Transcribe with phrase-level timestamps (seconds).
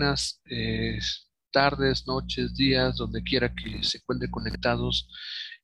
[0.00, 0.98] buenas eh,
[1.52, 5.06] tardes, noches, días, donde quiera que se encuentren conectados.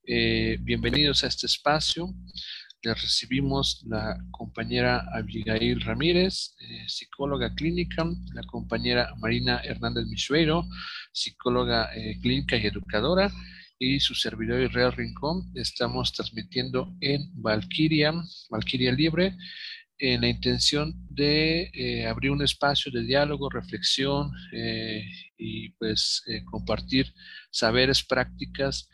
[0.05, 2.13] Eh, bienvenidos a este espacio.
[2.83, 8.05] Les recibimos la compañera Abigail Ramírez, eh, psicóloga clínica,
[8.35, 10.67] la compañera Marina Hernández Michueiro,
[11.11, 11.89] psicóloga
[12.21, 13.31] clínica y educadora,
[13.79, 15.51] y su servidor Israel Rincón.
[15.55, 18.13] Estamos transmitiendo en Valquiria,
[18.51, 19.35] Valquiria Libre,
[19.99, 25.03] en la intención de eh, abrir un espacio de diálogo, reflexión eh,
[25.37, 27.13] y pues eh, compartir
[27.51, 28.89] saberes, prácticas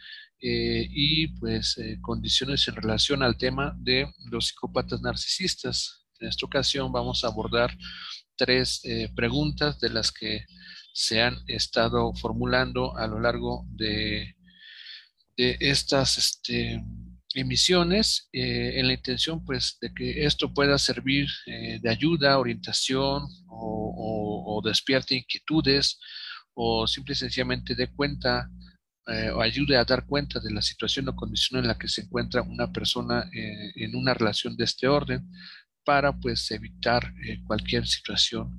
[0.46, 6.06] y pues condiciones en relación al tema de los psicópatas narcisistas.
[6.20, 7.74] En esta ocasión vamos a abordar
[8.36, 8.82] tres
[9.16, 10.44] preguntas de las que
[10.92, 14.36] se han estado formulando a lo largo de,
[15.38, 16.84] de estas este,
[17.36, 23.24] emisiones eh, en la intención pues de que esto pueda servir eh, de ayuda, orientación
[23.48, 26.00] o, despierte inquietudes
[26.54, 28.50] o simple y sencillamente de cuenta
[29.08, 32.02] eh, o ayude a dar cuenta de la situación o condición en la que se
[32.02, 35.28] encuentra una persona en una relación de este orden
[35.84, 37.14] para pues evitar
[37.46, 38.58] cualquier situación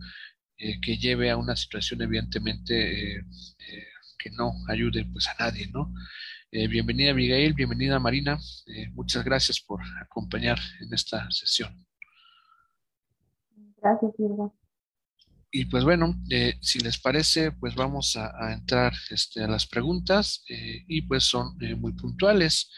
[0.57, 3.25] que lleve a una situación evidentemente
[4.19, 5.93] que no ayude pues a nadie, ¿no?
[6.57, 8.39] Eh, bienvenida Miguel, bienvenida Marina.
[8.67, 11.85] Eh, muchas gracias por acompañar en esta sesión.
[13.79, 14.53] Gracias, Silva.
[15.51, 20.45] Y pues bueno, eh, si les parece, pues vamos a, entrar este, a las preguntas
[20.47, 22.71] y pues son muy puntuales.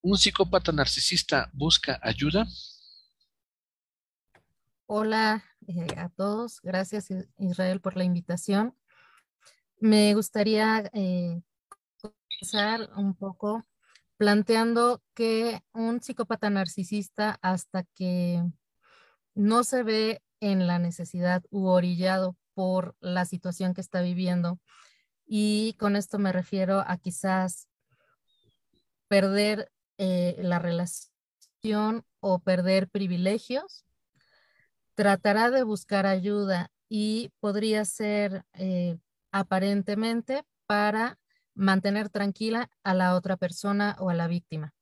[0.00, 2.46] ¿Un psicópata narcisista busca ayuda?
[4.86, 5.44] Hola
[5.98, 8.74] a todos, gracias Israel por la invitación.
[9.78, 10.90] Me gustaría
[12.96, 13.66] un poco
[14.16, 18.42] planteando que un psicópata narcisista hasta que
[19.34, 24.58] no se ve en la necesidad u orillado por la situación que está viviendo.
[25.26, 27.68] Y con esto me refiero a quizás
[29.08, 33.84] perder eh, la relación o perder privilegios.
[34.94, 38.98] Tratará de buscar ayuda y podría ser eh,
[39.30, 41.18] aparentemente para
[41.58, 44.74] mantener tranquila a la otra persona o a la víctima.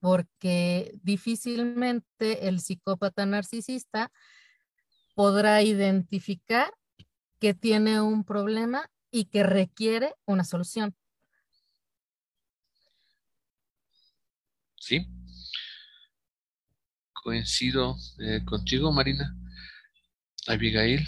[0.00, 4.10] Porque difícilmente el psicópata narcisista
[5.14, 6.72] podrá identificar
[7.38, 10.96] que tiene un problema y que requiere una solución.
[14.80, 15.06] Sí.
[17.12, 19.36] Coincido eh, contigo, Marina.
[20.48, 21.06] Abigail.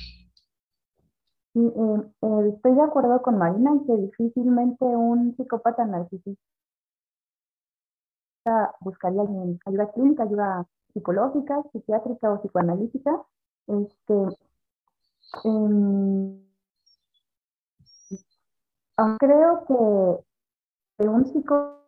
[1.54, 6.40] Eh, eh, estoy de acuerdo con Marina en que difícilmente un psicópata narcisista
[8.80, 9.22] buscaría
[9.66, 13.22] ayuda clínica, ayuda psicológica, psiquiátrica o psicoanalítica.
[13.66, 14.14] Este,
[15.44, 16.44] em,
[19.18, 21.84] creo que, un psicópata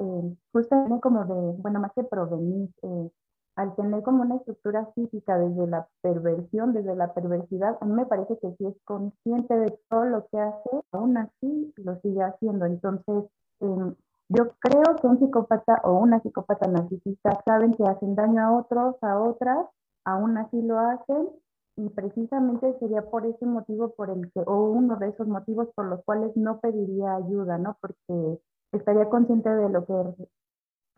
[0.00, 3.10] eh, justamente como de, bueno, más que provenir, eh,
[3.56, 8.06] al tener como una estructura física desde la perversión, desde la perversidad, a mí me
[8.06, 12.66] parece que si es consciente de todo lo que hace, aún así lo sigue haciendo.
[12.66, 13.24] Entonces,
[13.60, 13.94] em,
[14.28, 18.96] yo creo que un psicópata o una psicópata narcisista saben que hacen daño a otros,
[19.02, 19.66] a otras,
[20.04, 21.28] aún así lo hacen
[21.76, 25.86] y precisamente sería por ese motivo por el que, o uno de esos motivos por
[25.86, 27.76] los cuales no pediría ayuda, ¿no?
[27.80, 28.40] Porque
[28.72, 29.92] estaría consciente de lo que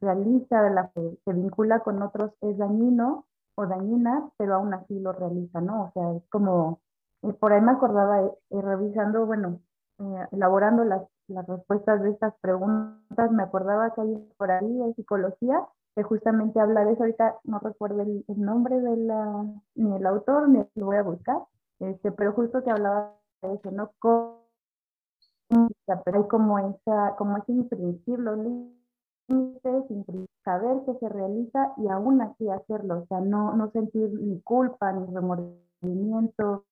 [0.00, 4.98] realiza, de la que se vincula con otros es dañino o dañina, pero aún así
[5.00, 5.84] lo realiza, ¿no?
[5.84, 6.80] O sea, es como,
[7.22, 9.60] eh, por ahí me acordaba, eh, eh, revisando, bueno,
[10.30, 15.66] elaborando las, las respuestas de estas preguntas, me acordaba que hay por ahí de psicología
[15.94, 20.50] que justamente habla de eso, ahorita no recuerdo el, nombre de la, ni el autor,
[20.50, 21.38] ni lo voy a buscar,
[21.80, 23.90] este, pero justo que hablaba de eso, ¿no?
[26.04, 28.30] Pero hay como esa, como ese impredecible,
[29.28, 34.40] sin saber que se realiza y aún así hacerlo, o sea, no, no sentir ni
[34.40, 36.64] culpa ni remordimiento,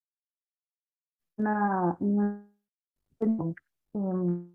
[3.94, 4.54] em,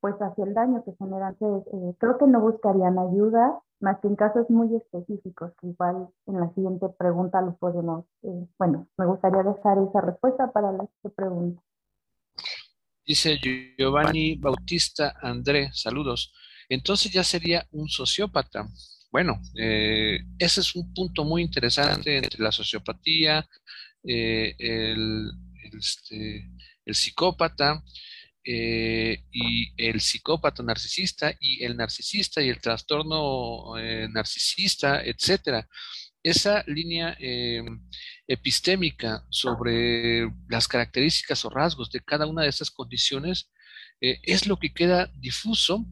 [0.00, 1.34] pues hacia el daño que genera.
[1.40, 6.52] Eh, creo que no buscarían ayuda más que en casos muy específicos, igual en la
[6.54, 11.62] siguiente pregunta lo podemos, eh, bueno, me gustaría dejar esa respuesta para la siguiente pregunta.
[13.06, 13.36] Dice
[13.78, 16.32] Giovanni Bautista André, saludos
[16.68, 18.68] entonces ya sería un sociópata.
[19.10, 23.48] Bueno, eh, ese es un punto muy interesante entre la sociopatía,
[24.04, 25.30] eh, el,
[25.76, 26.48] este,
[26.86, 27.82] psicópata
[28.44, 33.74] eh, y el psicópata narcisista y el narcisista y el trastorno
[34.10, 35.68] narcisista, etcétera.
[36.22, 37.62] esa línea eh,
[38.26, 43.50] epistémica sobre las características o rasgos de cada una de esas condiciones
[44.00, 45.84] es lo que queda difuso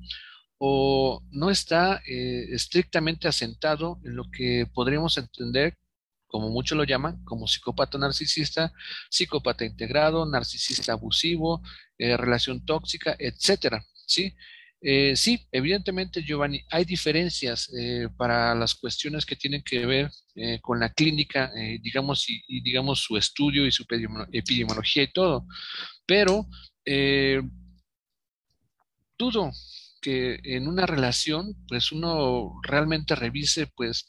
[0.59, 5.77] o no está eh, estrictamente asentado en lo que podríamos entender,
[6.27, 8.73] como muchos lo llaman, como psicópata narcisista,
[9.11, 11.63] psicópata integrado, narcisista abusivo,
[11.99, 14.35] relación tóxica, etcétera, ¿sí?
[14.81, 20.61] Eh, sí, evidentemente, Giovanni, hay diferencias eh, para las cuestiones que tienen que ver eh,
[20.61, 21.51] con la clínica,
[21.83, 23.85] digamos, y, digamos su estudio y su
[24.33, 25.47] epidemiología y todo,
[26.07, 26.47] pero
[29.19, 29.51] dudo
[30.07, 34.07] que en una relación, pues uno realmente revise, pues,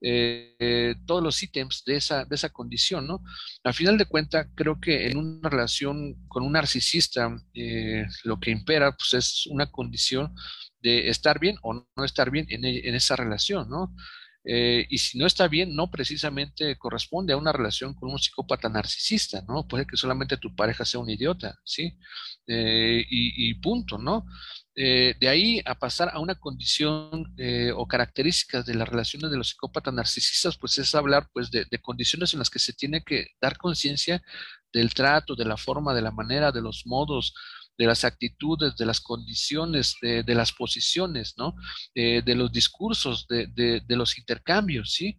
[0.00, 3.20] eh, todos los ítems de esa, de esa condición, ¿no?
[3.64, 8.52] Al final de cuentas, creo que en una relación con un narcisista, eh, lo que
[8.52, 10.32] impera, pues es una condición
[10.80, 13.92] de estar bien o no estar bien en, e, esa relación, ¿no?
[14.44, 18.68] Eh, y si no está bien, no precisamente corresponde a una relación con un psicópata
[18.68, 19.66] narcisista, ¿no?
[19.66, 21.98] Puede que solamente tu pareja sea un idiota, ¿sí?
[22.46, 24.26] y, y, punto, ¿no?
[24.76, 29.36] Eh, de ahí a pasar a una condición eh, o características de las relaciones de
[29.36, 33.26] los psicópatas narcisistas, pues es hablar pues de, condiciones en las que se tiene que
[33.40, 34.22] dar conciencia
[34.72, 37.34] del trato, de la forma, de la manera, de los modos,
[37.76, 41.54] de las actitudes, de las condiciones, de, las posiciones, ¿no?
[41.94, 45.16] Eh, de los discursos, de, de, los intercambios, ¿sí?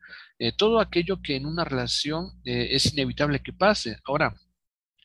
[0.58, 4.00] todo aquello que en una relación es inevitable que pase.
[4.06, 4.36] Ahora,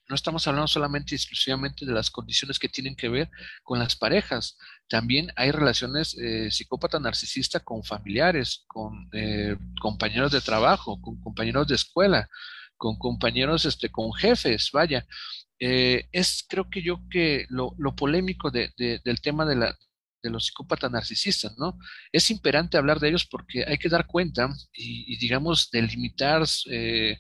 [0.09, 3.31] no estamos hablando solamente y exclusivamente de las condiciones que tienen que ver
[3.63, 4.57] con las parejas.
[4.89, 11.67] También hay relaciones eh, psicópata narcisista con familiares, con eh, compañeros de trabajo, con compañeros
[11.67, 12.29] de escuela,
[12.77, 15.07] con compañeros, este, con jefes, vaya.
[15.59, 19.77] Eh, es creo que yo que lo, polémico del tema de, la,
[20.23, 21.79] de los psicópatas narcisistas, ¿no?
[22.13, 27.19] Es imperante hablar de ellos porque hay que dar cuenta y, y digamos, delimitar eh,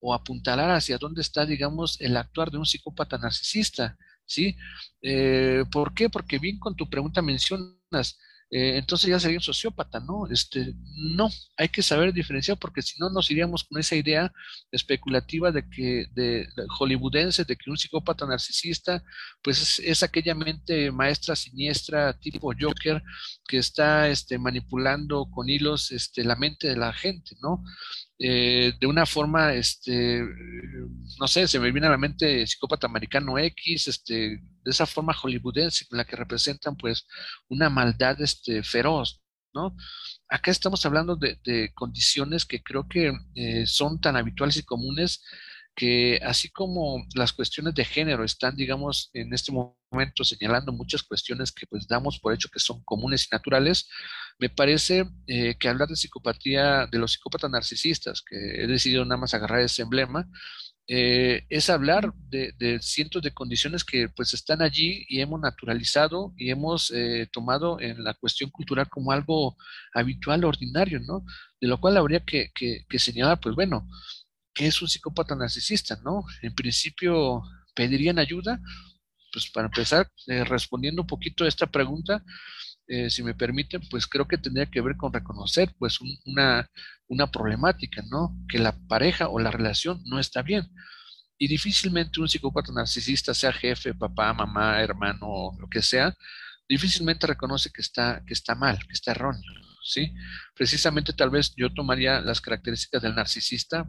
[0.00, 3.96] o apuntalar hacia dónde está, digamos, el actuar de un psicópata narcisista,
[4.26, 4.56] ¿sí?
[5.02, 6.08] Eh, ¿Por qué?
[6.08, 8.18] Porque bien con tu pregunta mencionas,
[8.50, 10.26] eh, entonces ya sería un sociópata, ¿no?
[10.30, 10.74] Este,
[11.14, 11.28] no,
[11.58, 14.32] hay que saber diferenciar porque si no nos iríamos con esa idea
[14.72, 16.48] especulativa de que, de,
[16.78, 19.02] hollywoodense, de que un psicópata narcisista,
[19.42, 23.02] pues es, aquella mente maestra siniestra tipo Joker
[23.46, 27.62] que está este, manipulando con hilos este, la mente de la gente, ¿no?
[28.20, 30.22] Eh, de una forma, este,
[31.20, 35.14] no sé, se me viene a la mente psicópata americano X, este, de esa forma
[35.14, 37.06] hollywoodense en la que representan pues
[37.48, 39.22] una maldad este, feroz,
[39.54, 39.76] ¿no?
[40.28, 45.22] Acá estamos hablando de, condiciones que creo que eh, son tan habituales y comunes
[45.78, 51.52] que así como las cuestiones de género están, digamos, en este momento señalando muchas cuestiones
[51.52, 53.88] que pues damos por hecho que son comunes y naturales,
[54.40, 59.20] me parece eh, que hablar de psicopatía, de los psicópatas narcisistas, que he decidido nada
[59.20, 60.28] más agarrar ese emblema,
[60.88, 66.50] eh, es hablar de, cientos de condiciones que pues están allí y hemos naturalizado y
[66.50, 69.56] hemos eh, tomado en la cuestión cultural como algo
[69.94, 71.24] habitual, ordinario, ¿no?
[71.60, 73.86] De lo cual habría que, que, señalar, pues bueno,
[74.58, 76.24] ¿qué es un psicópata narcisista, no?
[76.42, 77.42] En principio,
[77.76, 78.60] ¿pedirían ayuda?
[79.32, 82.24] Pues para empezar, eh, respondiendo un poquito a esta pregunta,
[83.10, 86.66] si me permiten, pues creo que tendría que ver con reconocer pues una,
[87.06, 88.34] una problemática, ¿no?
[88.48, 90.66] Que la pareja o la relación no está bien.
[91.36, 96.16] Y difícilmente un psicópata narcisista, sea jefe, papá, mamá, hermano, lo que sea,
[96.66, 99.42] difícilmente reconoce que está, que está mal, que está erróneo,
[99.84, 100.12] ¿sí?
[100.54, 103.86] Precisamente tal vez yo tomaría las características del narcisista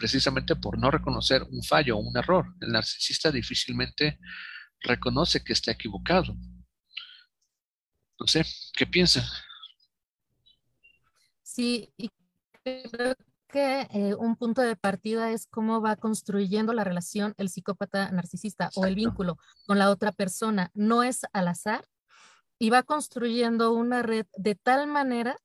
[0.00, 2.46] precisamente por no reconocer un fallo o un error.
[2.62, 4.18] El narcisista difícilmente
[4.80, 6.34] reconoce que está equivocado.
[8.18, 9.22] No sé, ¿qué piensa?
[11.42, 12.10] Sí, y
[12.64, 13.14] creo
[13.48, 18.70] que eh, un punto de partida es cómo va construyendo la relación el psicópata narcisista
[18.76, 20.70] o el vínculo con la otra persona.
[20.72, 21.84] No es al azar
[22.58, 25.36] y va construyendo una red de tal manera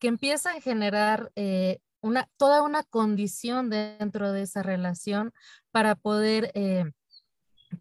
[0.00, 5.32] que empieza a generar eh, una, toda una condición dentro de esa relación
[5.70, 6.84] para poder, eh,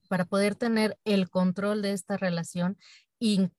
[0.07, 2.77] para poder tener el control de esta relación
[3.19, 3.49] e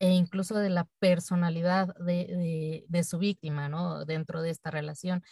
[0.00, 4.04] incluso de la personalidad de, su víctima, ¿no?
[4.04, 5.22] Dentro de esta relación.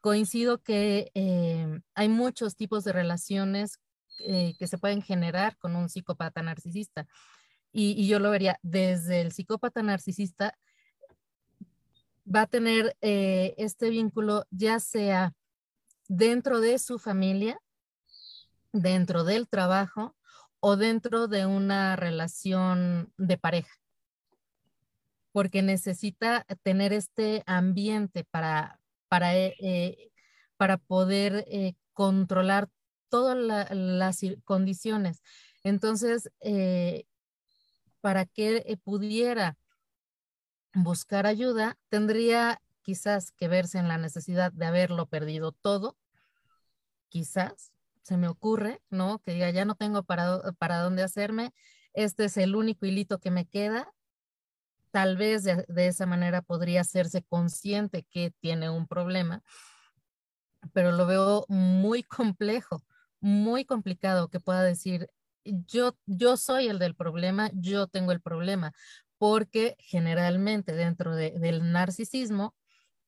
[0.00, 3.80] Coincido que eh, hay muchos tipos de relaciones
[4.20, 7.06] eh, que se pueden generar con un psicópata narcisista.
[7.72, 10.58] Y, yo lo vería desde el psicópata narcisista,
[12.34, 15.34] va a tener eh, este vínculo ya sea
[16.08, 17.60] dentro de su familia,
[18.72, 20.16] dentro del trabajo
[20.60, 23.74] o dentro de una relación de pareja,
[25.32, 29.32] porque necesita tener este ambiente para, para,
[30.56, 31.46] para poder
[31.92, 32.68] controlar
[33.08, 33.36] todas
[33.70, 35.22] las condiciones.
[35.64, 36.30] Entonces,
[38.00, 39.56] para que pudiera
[40.74, 45.96] buscar ayuda, tendría quizás que verse en la necesidad de haberlo perdido todo,
[47.08, 47.72] quizás,
[48.02, 49.18] se me ocurre, ¿no?
[49.20, 51.52] Que diga, ya no tengo para, para dónde hacerme,
[51.92, 53.92] este es el único hilito que me queda.
[54.90, 59.42] Tal vez de, esa manera podría hacerse consciente que tiene un problema,
[60.72, 62.82] pero lo veo muy complejo,
[63.20, 65.08] muy complicado que pueda decir,
[65.44, 68.72] yo, yo soy el del problema, yo tengo el problema,
[69.20, 72.54] porque generalmente dentro del narcisismo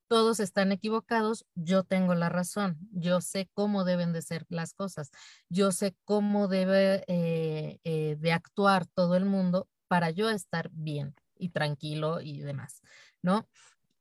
[0.09, 5.11] todos están equivocados, yo tengo la razón, yo sé cómo deben de ser las cosas,
[5.49, 11.15] yo sé cómo debe eh, eh, de actuar todo el mundo para yo estar bien
[11.35, 12.83] y tranquilo y demás,
[13.23, 13.49] ¿no?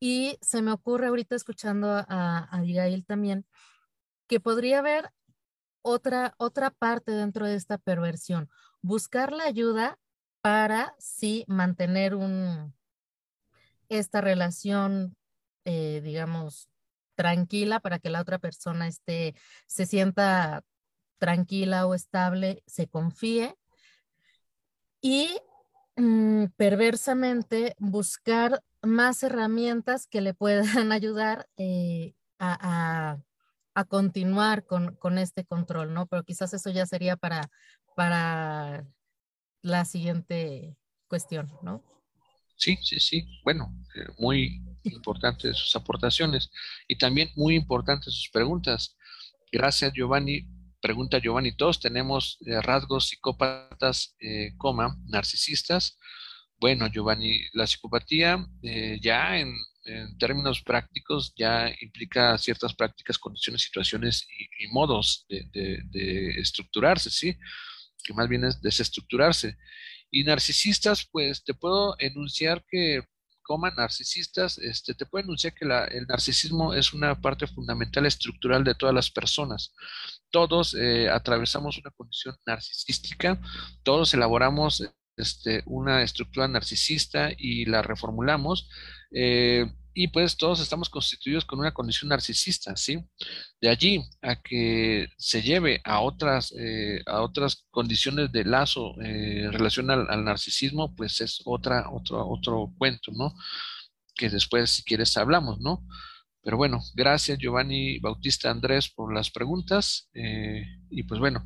[0.01, 2.61] Y se me ocurre ahorita escuchando a, a
[3.07, 3.45] también
[4.27, 5.13] que podría haber
[5.81, 8.49] otra, otra parte dentro de esta perversión,
[8.81, 9.97] buscar la ayuda
[10.41, 12.73] para sí mantener un,
[13.89, 15.15] esta relación
[15.65, 16.69] eh, digamos,
[17.15, 19.35] tranquila para que la otra persona esté,
[19.67, 20.63] se sienta
[21.19, 23.55] tranquila o estable, se confíe
[25.01, 25.29] y
[25.97, 33.19] mm, perversamente buscar más herramientas que le puedan ayudar eh, a,
[33.75, 36.07] a, continuar con, con, este control, ¿no?
[36.07, 37.51] Pero quizás eso ya sería para,
[37.95, 38.85] para
[39.61, 40.75] la siguiente
[41.07, 41.83] cuestión, ¿no?
[42.61, 43.25] Sí, sí, sí.
[43.43, 46.51] Bueno, eh, muy importantes sus aportaciones
[46.87, 48.95] y también muy importantes sus preguntas.
[49.51, 50.47] Gracias, Giovanni.
[50.79, 55.97] Pregunta Giovanni, todos tenemos eh, rasgos psicópatas, eh, coma, narcisistas.
[56.59, 58.45] Bueno, Giovanni, la psicopatía
[59.01, 59.55] ya en,
[60.19, 64.27] términos prácticos ya implica ciertas prácticas, condiciones, situaciones
[64.59, 65.43] y, modos de,
[65.89, 67.35] de, estructurarse, ¿sí?
[68.03, 69.57] Que más bien es desestructurarse.
[70.09, 73.03] Y narcisistas, pues te puedo enunciar que,
[73.41, 78.75] coma, narcisistas, este, te puedo enunciar que el narcisismo es una parte fundamental estructural de
[78.75, 79.73] todas las personas.
[80.29, 83.41] Todos eh, atravesamos una condición narcisística,
[83.83, 84.83] todos elaboramos
[85.17, 88.69] este, una estructura narcisista y la reformulamos.
[89.11, 92.99] Eh, y pues todos estamos constituidos con una condición narcisista, ¿sí?
[93.59, 99.43] De allí a que se lleve a otras, eh, a otras condiciones de lazo eh,
[99.45, 103.33] en relación al, narcisismo, pues es otra, otro, otro cuento, ¿no?
[104.15, 105.85] Que después, si quieres, hablamos, ¿no?
[106.43, 110.09] Pero bueno, gracias Giovanni Bautista Andrés por las preguntas.
[110.13, 111.45] Eh, y pues bueno,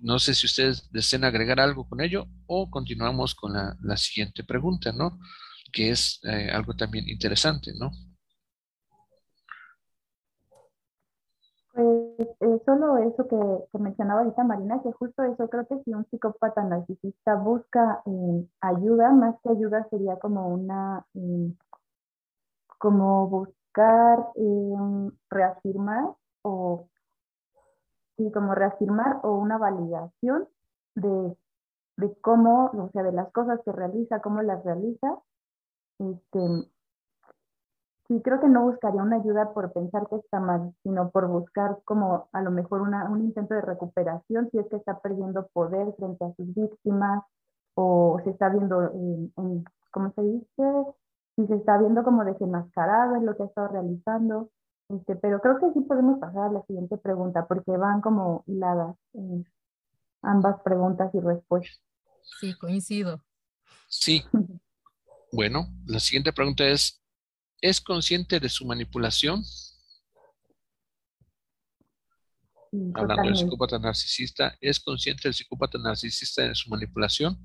[0.00, 4.92] no sé si ustedes desean agregar algo con ello o continuamos con la siguiente pregunta,
[4.92, 5.18] ¿no?
[5.72, 7.90] Que es eh, algo también interesante, ¿no?
[11.72, 16.06] Pues eh, solo eso que, mencionaba ahorita Marina, que justo eso creo que si un
[16.10, 21.06] psicópata narcisista busca eh, ayuda, más que ayuda sería como una,
[22.78, 24.18] como buscar
[25.30, 26.10] reafirmar
[26.42, 26.88] o,
[28.18, 30.46] sí, como reafirmar o una validación
[30.94, 31.36] de,
[31.96, 35.18] de cómo, o sea, de las cosas que realiza, cómo las realiza
[36.10, 36.68] este,
[38.08, 41.78] sí, creo que no buscaría una ayuda por pensar que está mal, sino por buscar
[41.84, 45.94] como a lo mejor una, un intento de recuperación si es que está perdiendo poder
[45.96, 47.22] frente a sus víctimas
[47.74, 48.90] o se está viendo,
[49.36, 50.86] en, ¿cómo se dice?
[51.36, 54.50] Si se está viendo como desenmascarado en lo que ha estado realizando.
[54.88, 58.94] Este, pero creo que sí podemos pasar a la siguiente pregunta porque van como hiladas
[60.20, 61.80] ambas preguntas y respuestas.
[62.40, 63.22] Sí, coincido.
[63.88, 64.22] Sí,
[65.34, 67.02] Bueno, la siguiente pregunta es,
[67.62, 69.42] ¿es consciente de su manipulación?
[72.92, 77.38] Hablando del psicópata narcisista, ¿es consciente del psicópata narcisista de su manipulación?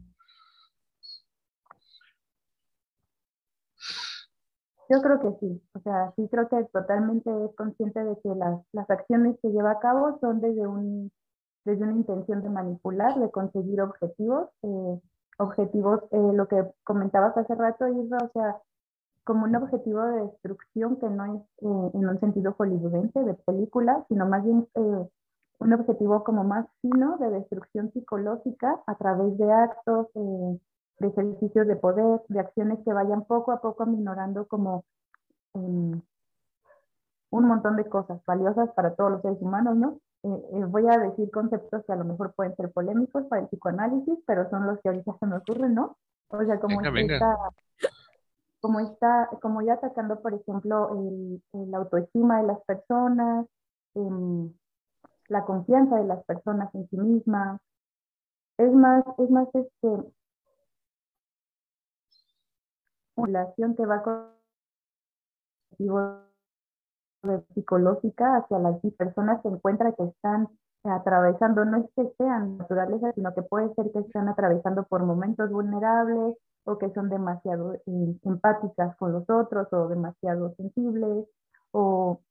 [4.90, 8.62] Yo creo que sí, o sea, sí creo que totalmente es consciente de que las,
[8.74, 11.10] las acciones que lleva a cabo son desde, un,
[11.64, 14.50] desde una intención de manipular, de conseguir objetivos.
[14.64, 15.00] Eh,
[15.38, 18.58] objetivos, eh, lo que comentabas hace rato, Isra, o sea,
[19.24, 24.06] como un objetivo de destrucción que no es eh, en un sentido hollywoodense de película,
[24.08, 25.10] sino más bien eh,
[25.60, 31.76] un objetivo como más fino de destrucción psicológica a través de actos, de ejercicios de
[31.76, 34.86] poder, de acciones que vayan poco a poco aminorando como
[35.56, 36.02] em,
[37.32, 40.00] un montón de cosas valiosas para todos los seres humanos, ¿no?
[40.24, 43.48] Eh, eh, voy a decir conceptos que a lo mejor pueden ser polémicos para el
[43.48, 45.98] psicoanálisis, pero son los que ahorita se me ocurren, ¿no?
[46.30, 47.38] O sea, como, Esta,
[48.60, 50.90] como está, como ya atacando, por ejemplo,
[51.54, 53.46] el, autoestima de las personas,
[53.96, 54.52] em,
[55.30, 57.62] la confianza de las personas en sí mismas.
[58.58, 60.12] Es más, es más este
[63.16, 64.28] relación que va con
[67.54, 70.48] psicológica hacia las personas se encuentra que están
[70.84, 75.50] atravesando, no es que sean naturaleza, sino que puede ser que están atravesando por momentos
[75.50, 81.26] vulnerables o que son demasiado eh, empáticas con los otros o demasiado sensibles
[81.72, 82.22] o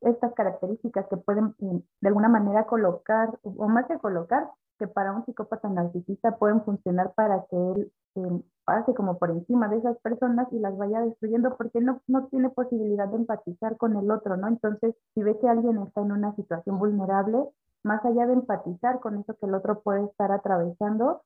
[0.00, 5.12] estas características que pueden eh, de alguna manera colocar, o más que colocar, que para
[5.12, 9.96] un psicópata narcisista pueden funcionar para que él eh, pase como por encima de esas
[9.98, 14.36] personas y las vaya destruyendo porque no, no tiene posibilidad de empatizar con el otro,
[14.36, 14.48] ¿no?
[14.48, 17.38] Entonces, si ve que alguien está en una situación vulnerable,
[17.82, 21.22] más allá de empatizar con eso que el otro puede estar atravesando,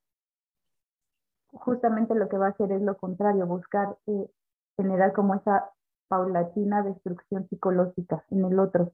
[1.53, 4.31] justamente lo que va a hacer es lo contrario, buscar eh,
[4.77, 5.71] generar como esa
[6.11, 8.93] paulatina destrucción psicológica en el otro,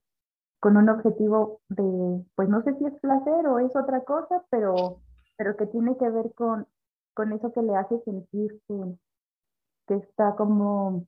[0.60, 5.00] con un objetivo de, pues no sé si es placer o es otra cosa, pero,
[5.38, 6.66] pero que tiene que ver con,
[7.14, 11.06] con eso que le hace sentir que, está como,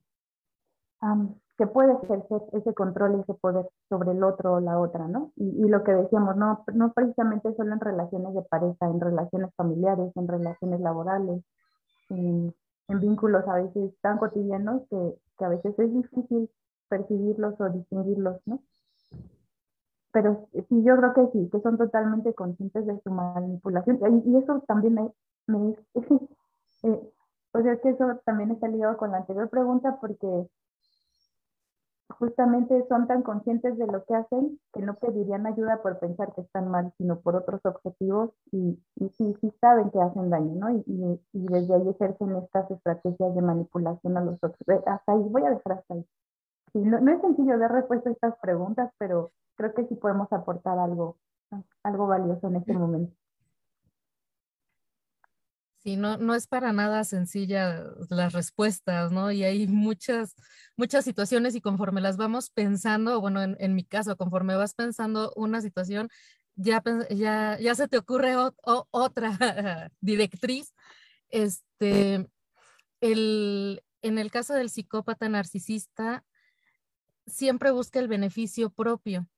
[1.57, 5.31] que puede ejercer ese control, ese poder sobre el otro o la otra, ¿no?
[5.35, 9.53] Y, y, lo que decíamos, no, no precisamente solo en relaciones de pareja, en relaciones
[9.55, 11.43] familiares, en relaciones laborales,
[12.09, 12.55] en,
[12.89, 16.49] en vínculos a veces tan cotidianos que, que a veces es difícil
[16.89, 18.61] percibirlos o distinguirlos, ¿no?
[20.11, 23.99] Pero sí, yo creo que sí, que son totalmente conscientes de su manipulación.
[24.25, 25.75] Y, eso también me,
[26.83, 27.11] eh,
[27.51, 30.47] o sea, que eso también está ligado con la anterior pregunta porque
[32.17, 36.41] justamente son tan conscientes de lo que hacen que no pedirían ayuda por pensar que
[36.41, 40.71] están mal, sino por otros objetivos y, y sí, sí saben que hacen daño, ¿no?
[40.71, 44.59] Y, y, y, desde ahí ejercen estas estrategias de manipulación a los otros.
[44.67, 46.05] Eh, hasta ahí, voy a dejar hasta ahí.
[46.73, 50.31] Sí, no, no es sencillo dar respuesta a estas preguntas, pero creo que sí podemos
[50.33, 51.17] aportar algo,
[51.83, 53.13] algo valioso en este momento.
[55.81, 59.31] Sí, no, no es para nada sencilla las respuestas, ¿no?
[59.31, 60.35] Y hay muchas,
[60.75, 65.61] muchas situaciones y conforme las vamos pensando, bueno, en, mi caso, conforme vas pensando una
[65.61, 66.09] situación,
[66.55, 68.35] ya, ya, ya se te ocurre
[68.91, 70.73] otra directriz.
[71.29, 72.27] Este,
[72.99, 76.25] el, en el caso del psicópata narcisista,
[77.25, 79.29] siempre busca el beneficio propio.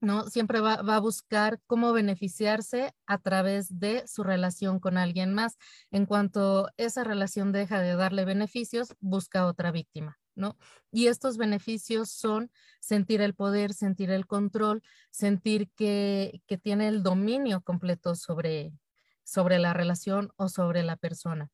[0.00, 0.28] ¿No?
[0.28, 5.58] Siempre va, a buscar cómo beneficiarse a través de su relación con alguien más.
[5.90, 10.56] En cuanto esa relación deja de darle beneficios, busca otra víctima, ¿no?
[10.90, 17.60] Y estos beneficios son sentir el poder, sentir el control, sentir que, tiene el dominio
[17.62, 18.72] completo sobre,
[19.22, 21.50] sobre la relación o sobre la persona.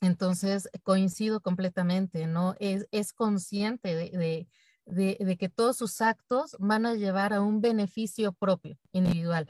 [0.00, 2.56] Entonces, coincido completamente, ¿no?
[2.58, 4.48] Es, es consciente de de,
[4.86, 9.48] que todos sus actos van a llevar a un beneficio propio, individual.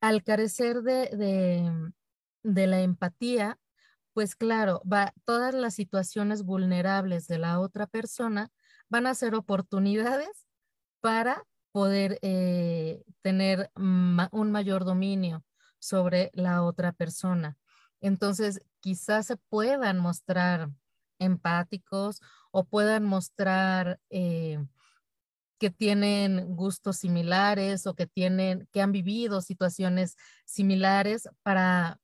[0.00, 1.92] Al carecer de,
[2.42, 3.58] la empatía,
[4.12, 4.82] pues claro,
[5.24, 8.50] todas las situaciones vulnerables de la otra persona
[8.88, 10.46] van a ser oportunidades
[11.00, 15.44] para poder eh, tener un mayor dominio
[15.78, 17.56] sobre la otra persona.
[18.00, 20.70] Entonces, quizás se puedan mostrar
[21.20, 24.58] empáticos o puedan mostrar eh,
[25.60, 32.00] que tienen gustos similares o que tienen, que han vivido situaciones similares para,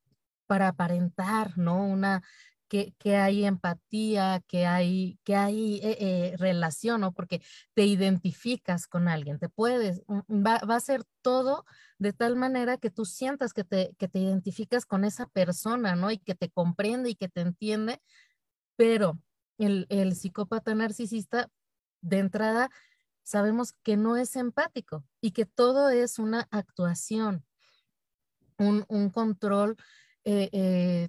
[0.46, 1.82] para aparentar, ¿no?
[1.82, 2.22] Una,
[2.68, 7.12] que, que, hay empatía, que hay, que hay eh, eh, relación, ¿no?
[7.12, 7.40] Porque
[7.74, 11.64] te identificas con alguien, te puedes, mm, va, va, a ser todo
[11.98, 16.10] de tal manera que tú sientas que te, que te identificas con esa persona, ¿no?
[16.10, 18.02] Y que te comprende y que te entiende,
[18.76, 19.18] pero
[19.58, 21.50] el, psicópata narcisista,
[22.02, 22.70] de entrada,
[23.22, 27.44] sabemos que no es empático y que todo es una actuación,
[28.58, 29.76] un, control,
[30.24, 31.08] eh, eh,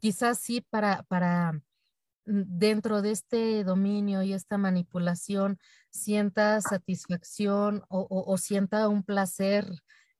[0.00, 5.58] quizás sí para, para mm, dentro de este dominio y esta manipulación
[5.90, 9.66] sienta satisfacción o, sienta un placer,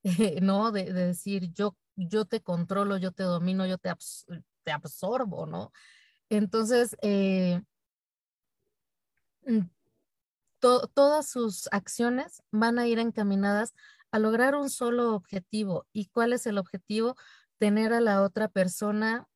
[0.42, 0.72] ¿no?
[0.72, 3.92] De, decir, yo, yo te controlo, yo te domino, yo te,
[4.64, 5.72] te absorbo, ¿no?
[6.28, 7.62] Entonces, eh,
[9.46, 9.60] mm,
[10.94, 13.74] todas sus acciones van a ir encaminadas
[14.10, 15.86] a lograr un solo objetivo.
[15.92, 17.16] ¿Y cuál es el objetivo?
[17.58, 19.28] Tener a la otra persona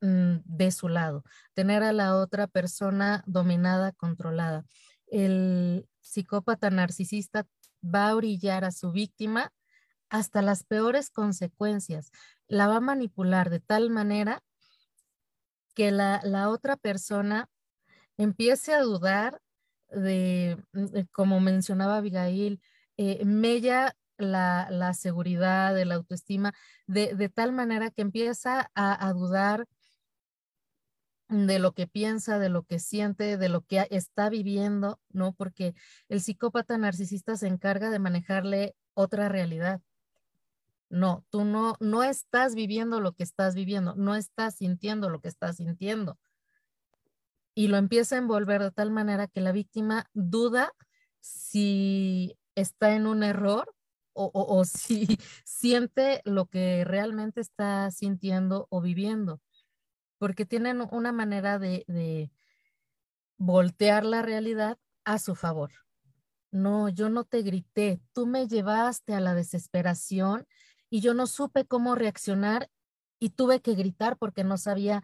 [0.00, 4.64] mm, de su lado, tener a la otra persona dominada, controlada.
[5.06, 7.46] El psicópata narcisista
[7.82, 9.52] va a brillar a su víctima
[10.08, 12.10] hasta las peores consecuencias.
[12.48, 14.42] La va a manipular de tal manera
[15.76, 17.48] que la, otra persona
[18.16, 19.40] empiece a dudar
[19.90, 20.56] de,
[21.12, 22.60] como mencionaba Abigail,
[22.96, 26.54] eh, mella la, la, seguridad, de la autoestima,
[26.86, 29.66] de, de tal manera que empieza a, a, dudar
[31.28, 35.34] de lo que piensa, de lo que siente, de lo que está viviendo, ¿no?
[35.34, 35.74] Porque
[36.08, 39.82] el psicópata narcisista se encarga de manejarle otra realidad.
[40.88, 45.28] No, tú no, no estás viviendo lo que estás viviendo, no estás sintiendo lo que
[45.28, 46.18] estás sintiendo.
[47.54, 50.72] Y lo empieza a envolver de tal manera que la víctima duda
[51.20, 53.74] si está en un error
[54.12, 59.40] o, o, si siente lo que realmente está sintiendo o viviendo.
[60.18, 62.30] Porque tienen una manera de, de
[63.36, 65.72] voltear la realidad a su favor.
[66.50, 70.46] No, yo no te grité, tú me llevaste a la desesperación
[70.90, 72.70] y yo no supe cómo reaccionar
[73.18, 75.02] y tuve que gritar porque no sabía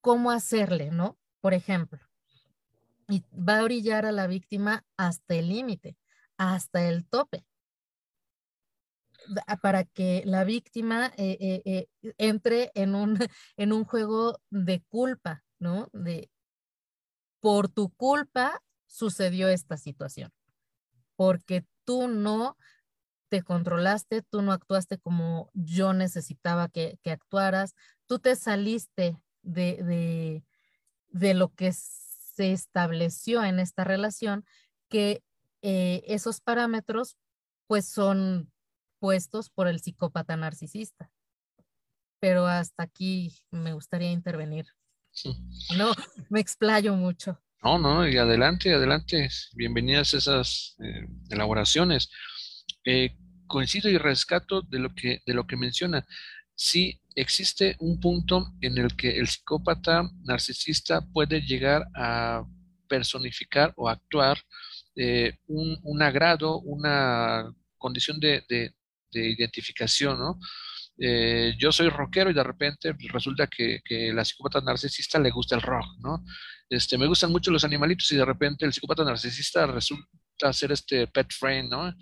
[0.00, 1.18] cómo hacerle, ¿no?
[1.40, 2.00] Por ejemplo.
[3.08, 5.96] Y va a orillar a la víctima hasta el límite,
[6.36, 7.44] hasta el tope,
[9.62, 13.18] para que la víctima eh, eh, eh, entre en un,
[13.56, 15.88] en un juego de culpa, ¿no?
[15.92, 16.30] De,
[17.40, 20.32] por tu culpa sucedió esta situación,
[21.16, 22.56] porque tú no
[23.28, 27.74] te controlaste, tú no actuaste como yo necesitaba que, actuaras,
[28.06, 30.42] tú te saliste de,
[31.08, 34.44] de, lo que se estableció en esta relación,
[34.88, 35.22] que
[35.62, 37.16] eh, esos parámetros
[37.66, 38.52] pues son
[38.98, 41.10] puestos por el psicópata narcisista.
[42.20, 44.66] Pero hasta aquí me gustaría intervenir.
[45.76, 45.92] No,
[46.28, 47.40] me explayo mucho.
[47.62, 49.28] No, no, y adelante, adelante.
[49.54, 52.10] Bienvenidas esas eh, elaboraciones.
[52.84, 56.06] Eh, coincido y rescato de lo que, de lo que menciona.
[56.54, 62.44] Sí existe un punto en el que el psicópata narcisista puede llegar a
[62.88, 64.38] personificar o actuar
[64.94, 68.44] eh, un, agrado, una condición de,
[69.12, 70.38] identificación, ¿no?
[70.98, 75.54] Eh, yo soy rockero y de repente resulta que, que, la psicópata narcisista le gusta
[75.54, 76.22] el rock, ¿no?
[76.68, 81.06] Este, me gustan mucho los animalitos y de repente el psicópata narcisista resulta ser este
[81.06, 81.94] pet friend, ¿no?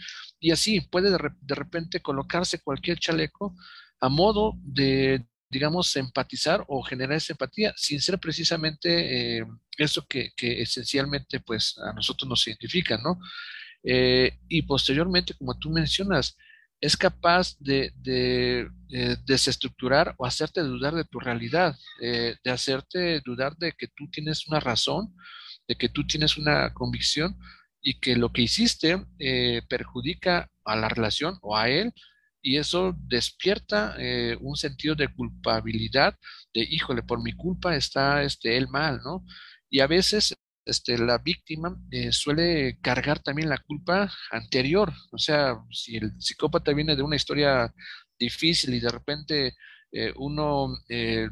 [0.45, 3.57] Y así puede de, repente colocarse cualquier chaleco
[3.99, 9.47] a modo de, digamos, empatizar o generar esa empatía sin ser precisamente eh,
[9.79, 13.19] eso que, esencialmente pues a nosotros nos identifica, ¿no?
[13.83, 16.37] Eh, y posteriormente, como tú mencionas,
[16.79, 23.57] es capaz de, de eh, desestructurar o hacerte dudar de tu realidad, de hacerte dudar
[23.57, 25.17] de que tú tienes una razón,
[25.67, 27.35] de que tú tienes una convicción
[27.85, 31.93] y que lo que hiciste eh, perjudica a la relación o a él
[32.41, 36.19] y eso despierta eh, un sentido de culpabilidad
[36.55, 39.25] de híjole por mi culpa está este él mal no
[39.69, 44.91] y a veces este, la víctima eh, suele cargar también la culpa anterior.
[45.13, 47.71] O sea si el psicópata viene de una historia
[48.19, 49.55] difícil y de repente
[50.17, 50.77] uno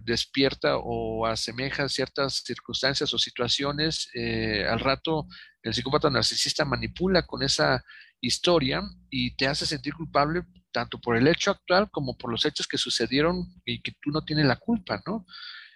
[0.04, 5.26] despierta o asemeja ciertas circunstancias o situaciones, al rato
[5.62, 7.82] el psicópata narcisista manipula con esa
[8.20, 12.66] historia y te hace sentir culpable tanto por el hecho actual como por los hechos
[12.66, 15.26] que sucedieron y que tú no tienes la culpa, ¿no?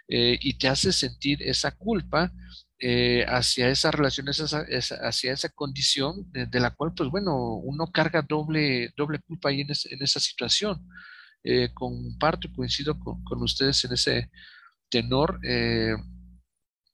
[0.09, 2.33] Eh, y te hace sentir esa culpa
[2.79, 8.92] eh, hacia esa relación, hacia esa condición de, la cual, pues bueno, uno carga doble,
[8.96, 10.87] doble culpa ahí en, esa situación.
[11.42, 14.31] Eh, comparto y coincido con, con, ustedes en ese
[14.88, 15.40] tenor.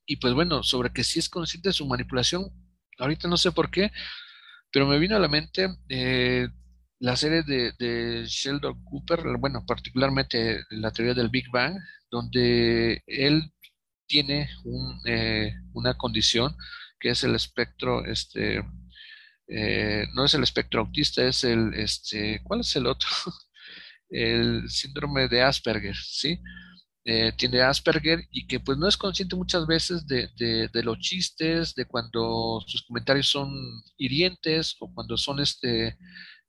[0.07, 2.51] y pues bueno, sobre que si es consciente de su manipulación,
[3.03, 3.91] ahorita no sé por qué,
[4.73, 6.49] pero me vino a la mente eh,
[7.01, 11.77] la serie de, Sheldon Cooper, bueno, particularmente la teoría del Big Bang,
[12.11, 13.53] donde él
[14.07, 14.49] tiene
[15.07, 16.57] eh, una condición
[17.01, 18.63] que es el espectro, este,
[19.49, 23.09] eh, no es el espectro autista, es el, este, ¿cuál es el otro?
[24.11, 26.41] el síndrome de Asperger, ¿sí?
[27.05, 31.85] Eh, tiene Asperger y que pues no es consciente muchas veces de, los chistes, de
[31.85, 33.53] cuando sus comentarios son
[33.97, 35.99] hirientes o cuando son este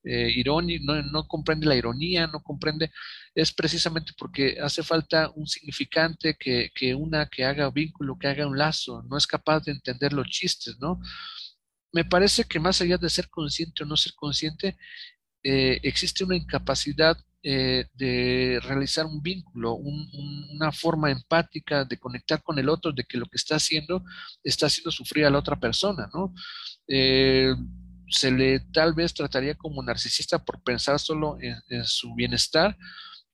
[0.03, 2.91] eh, irónicos, no, no, comprende la ironía, no comprende,
[3.33, 8.45] es precisamente porque hace falta un significante que, que una que haga vínculo, que haga
[8.45, 10.99] un lazo, no es capaz de entender los chistes, ¿no?
[11.93, 14.77] Me parece que más allá de ser consciente o no ser consciente,
[15.43, 22.57] eh, existe una incapacidad eh, de realizar un vínculo, una forma empática de conectar con
[22.57, 24.01] el otro, de que lo que está haciendo
[24.41, 26.33] está haciendo sufrir a la otra persona, ¿no?
[26.87, 27.53] Eh,
[28.07, 32.77] se le tal vez trataría como narcisista por pensar solo en, su bienestar,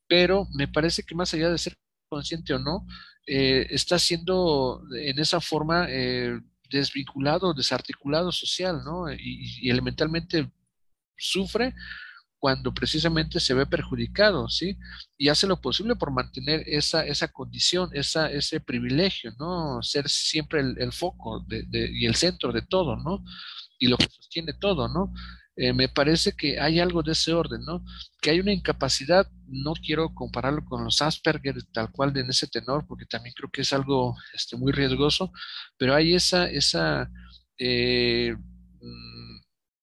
[0.08, 1.78] pero me parece que más allá de ser
[2.10, 2.88] consciente o no,
[3.28, 5.88] eh, está siendo en esa forma
[6.68, 9.12] desvinculado, desarticulado social, ¿no?
[9.12, 10.50] Y, elementalmente
[11.16, 11.76] sufre
[12.40, 14.78] cuando precisamente se ve perjudicado, ¿sí?
[15.18, 19.84] Y hace lo posible por mantener esa, esa condición, esa, ese privilegio, ¿no?
[19.84, 23.24] Ser siempre el, foco y el centro de todo, ¿no?
[23.78, 25.14] Y lo que sostiene todo, ¿no?
[25.58, 27.84] Eh, me parece que hay algo de ese orden, ¿no?
[28.22, 32.88] Que hay una incapacidad, no quiero compararlo con los Asperger tal cual en ese tenor,
[32.88, 35.34] porque también creo que es algo este, muy riesgoso,
[35.78, 37.12] pero hay esa, esa
[37.58, 38.34] eh,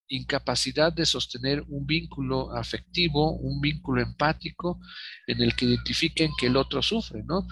[0.08, 4.80] incapacidad de sostener un vínculo afectivo, un vínculo empático
[5.26, 7.46] en el que identifiquen que el otro sufre, ¿no?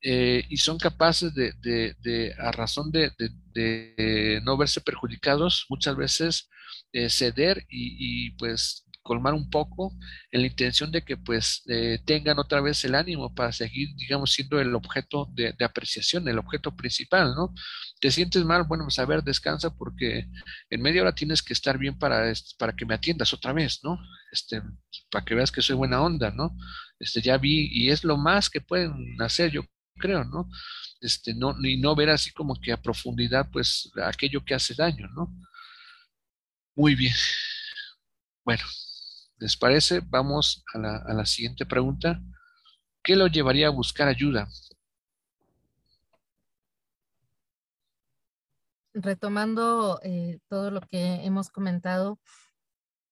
[0.00, 3.10] Eh, y son capaces de, de, a razón de,
[3.52, 6.48] de, no verse perjudicados, muchas veces
[6.92, 9.94] eh, ceder y, pues colmar un poco
[10.30, 14.32] en la intención de que pues eh, tengan otra vez el ánimo para seguir, digamos,
[14.32, 17.54] siendo el objeto de, apreciación, el objeto principal, ¿no?
[18.02, 20.28] Te sientes mal, bueno, pues a ver, descansa porque
[20.68, 23.98] en media hora tienes que estar bien para, para que me atiendas otra vez, ¿no?
[24.30, 24.60] Este,
[25.10, 26.54] para que veas que soy buena onda, ¿no?
[27.00, 29.62] Este, ya vi, y es lo más que pueden hacer, yo
[29.98, 30.50] creo, ¿no?
[31.00, 35.08] Este, no, y no ver así como que a profundidad, pues, aquello que hace daño,
[35.16, 35.32] ¿no?
[36.76, 37.14] Muy bien.
[38.44, 38.64] Bueno,
[39.38, 40.00] ¿les parece?
[40.00, 42.20] Vamos a la, la siguiente pregunta.
[43.02, 44.48] ¿Qué lo llevaría a buscar ayuda?
[48.92, 52.18] Retomando eh, todo lo que hemos comentado,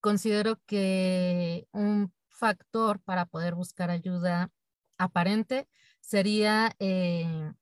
[0.01, 4.51] considero que un factor para poder buscar ayuda
[4.99, 5.69] aparente
[6.01, 7.53] sería eh,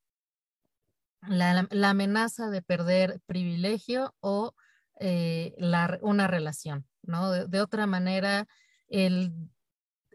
[1.22, 4.55] la, la, amenaza de perder privilegio o
[5.00, 5.55] eh,
[6.03, 7.30] una relación, ¿no?
[7.30, 8.46] De, otra manera,
[8.88, 9.32] él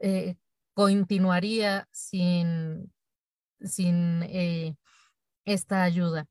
[0.02, 0.36] eh,
[0.74, 2.94] continuaría sin,
[3.62, 4.76] sin eh,
[5.46, 6.28] esta ayuda.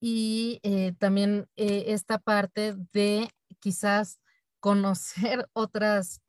[0.00, 0.60] Y
[0.98, 4.20] también esta parte de quizás
[4.60, 6.20] conocer otras,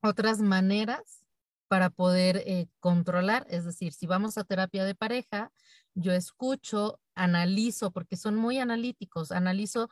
[0.00, 1.24] otras maneras
[1.66, 5.50] para poder controlar, es decir, si vamos a terapia de pareja,
[5.94, 9.88] yo escucho, analizo, porque son muy analíticos, analizo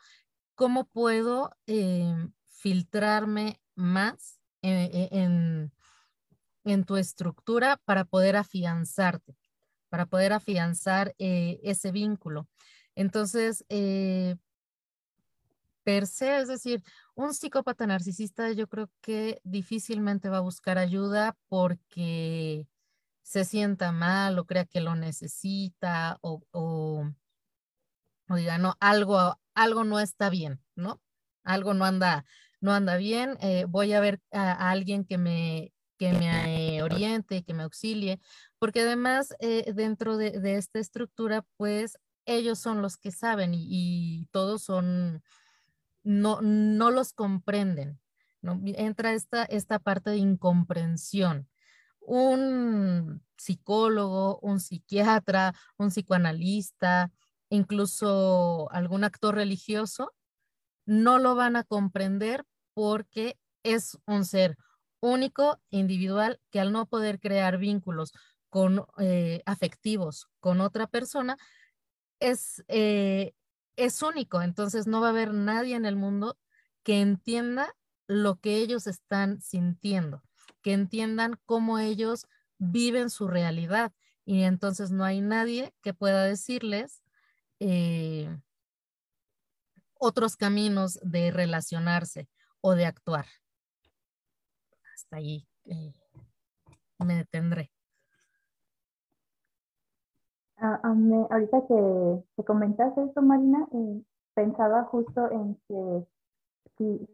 [0.55, 2.15] cómo puedo eh,
[2.49, 5.73] filtrarme más eh, en,
[6.65, 9.37] en, tu estructura para poder afianzarte,
[9.88, 12.49] para poder afianzar eh, ese vínculo.
[12.95, 13.65] Entonces,
[15.83, 16.83] per se, es decir,
[17.15, 22.69] un psicópata narcisista yo creo que difícilmente va a buscar ayuda porque
[23.23, 27.09] se sienta mal o crea que lo necesita o, o,
[28.29, 31.01] diga, no, algo, algo no está bien, ¿no?
[31.45, 32.25] Algo no anda,
[32.61, 37.55] no anda bien, eh, voy a ver a, alguien que me, que me oriente, que
[37.55, 38.21] me auxilie,
[38.59, 44.27] porque además eh, dentro de, esta estructura, pues ellos son los que saben y, y
[44.31, 45.23] todos son,
[46.05, 48.01] no, no los comprenden,
[48.41, 48.61] ¿no?
[48.65, 51.49] Entra esta, esta parte de incomprensión
[52.07, 57.11] un psicólogo, un psiquiatra, un psicoanalista,
[57.53, 60.12] incluso algún actor religioso,
[60.87, 64.57] no lo van a comprender porque es un ser
[65.01, 68.12] único, individual, que al no poder crear vínculos
[68.49, 71.37] con, eh, afectivos con otra persona,
[72.21, 73.33] es, eh,
[73.77, 74.43] es único.
[74.43, 76.38] Entonces no va a haber nadie en el mundo
[76.83, 77.75] que entienda
[78.07, 80.23] lo que ellos están sintiendo
[80.62, 82.27] que entiendan cómo ellos
[82.59, 83.93] viven su realidad.
[84.25, 87.02] Y entonces no hay nadie que pueda decirles
[87.64, 88.29] eh,
[90.01, 92.29] otros caminos de relacionarse
[92.61, 93.27] o de actuar.
[94.92, 95.92] Hasta ahí eh,
[96.98, 97.70] me detendré.
[100.57, 104.03] ahorita que, que comentaste esto, Marina, eh,
[104.35, 106.05] pensaba justo en que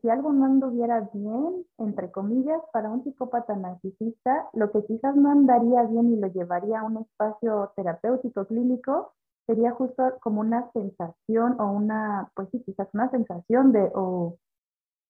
[0.01, 5.31] si algo no anduviera bien, entre comillas, para un psicópata narcisista, lo que quizás no
[5.31, 9.13] andaría bien y lo llevaría a un espacio terapéutico clínico
[9.49, 14.37] sería justo como una sensación o una, pues sí, quizás una sensación de, o,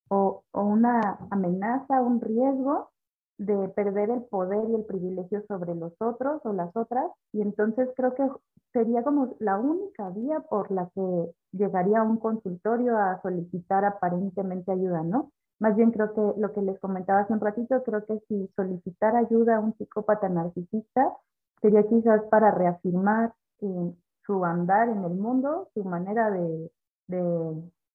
[0.09, 2.91] o, o una amenaza, un riesgo
[3.39, 7.11] de perder el poder y el privilegio sobre los otros o las otras.
[7.33, 8.29] Y entonces creo que
[8.73, 14.71] sería como la única vía por la que llegaría a un consultorio a solicitar aparentemente
[14.71, 15.33] ayuda, ¿no?
[15.59, 19.17] Más bien creo que lo que les comentaba hace un ratito, creo que si solicitar
[19.17, 21.13] ayuda a un psicópata narcisista
[21.61, 23.93] sería quizás para reafirmar eh,
[24.29, 26.71] su andar en el mundo, su manera de,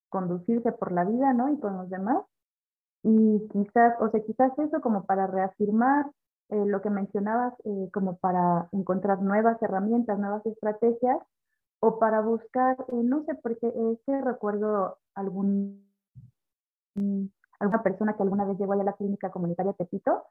[0.10, 1.50] conducirse por la vida, ¿no?
[1.54, 2.24] Y con los demás.
[3.04, 6.08] Y quizás, o sea, quizás eso como para reafirmar
[6.50, 11.20] eh, lo que mencionabas eh, como para encontrar nuevas herramientas, nuevas estrategias
[11.80, 15.86] o para buscar, no sé, porque es que recuerdo algún,
[17.60, 20.24] alguna persona que alguna vez llegó a la clínica comunitaria Tepito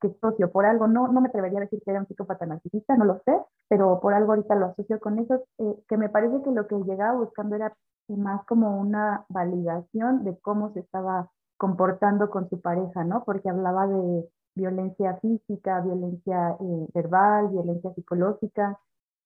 [0.00, 2.96] que socio, por algo, no, no me atrevería a decir que era un psicópata narcisista,
[2.96, 3.32] no lo sé,
[3.68, 6.76] pero por algo ahorita lo asocio con eso, eh, que me parece que lo que
[6.76, 7.74] llegaba buscando era
[8.08, 13.24] más como una validación de cómo se estaba comportando con su pareja, ¿no?
[13.24, 18.78] Porque hablaba de violencia física, violencia eh, verbal, violencia psicológica,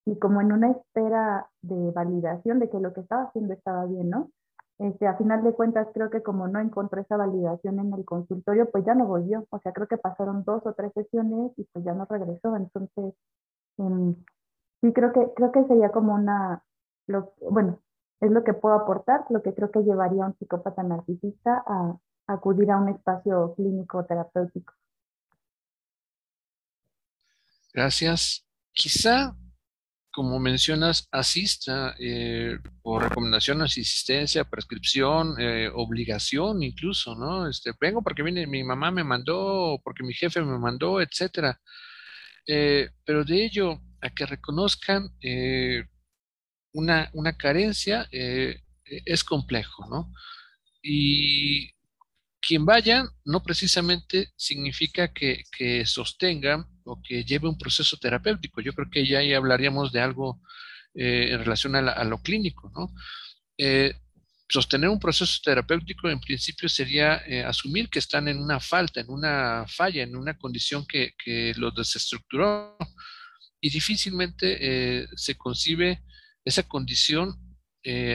[0.05, 4.11] y como en una espera de validación de que lo que estaba haciendo estaba bien,
[4.11, 4.31] ¿no?
[4.79, 8.71] Este, a final de cuentas creo que como no encontró esa validación en el consultorio,
[8.71, 9.47] pues ya no volvió.
[9.51, 12.55] O sea, creo que pasaron dos o tres sesiones y pues ya no regresó.
[12.57, 13.15] Entonces,
[13.79, 14.17] em,
[14.83, 16.63] sí creo que, creo que sería como una,
[17.07, 17.81] lo, bueno,
[18.21, 21.97] es lo que puedo aportar, lo que creo que llevaría a un psicópata narcisista a,
[22.27, 24.75] a acudir a un espacio clínico terapéutico.
[27.73, 28.45] Gracias.
[28.73, 29.35] Quizá
[30.17, 37.47] como mencionas, asista eh, por recomendación, asistencia, prescripción, eh, obligación incluso, ¿no?
[37.47, 41.61] Este, vengo porque viene, mi mamá me mandó, porque mi jefe me mandó, etcétera.
[42.47, 45.11] Eh, pero de ello a que reconozcan
[46.73, 50.15] una, una, carencia es complejo, ¿no?
[50.83, 51.76] Y
[52.47, 55.43] quien vaya no precisamente significa que,
[55.85, 58.61] sostenga o que lleve un proceso terapéutico.
[58.61, 60.41] Yo creo que ya ahí hablaríamos de algo
[60.95, 62.95] eh, en relación a, lo clínico, ¿no?
[63.59, 63.95] Eh,
[64.49, 69.11] sostener un proceso terapéutico en principio sería eh, asumir que están en una falta, en
[69.11, 72.77] una falla, en una condición que, que los desestructuró
[73.61, 76.03] y difícilmente se concibe
[76.45, 77.46] esa condición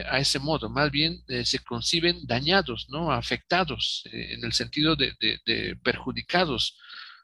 [0.09, 3.11] a ese modo, más bien se conciben dañados, ¿no?
[3.11, 6.77] afectados, en el sentido de, de perjudicados